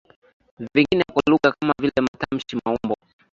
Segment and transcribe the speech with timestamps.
[0.73, 2.95] vingine vya lugha kama vile matamshi maumbo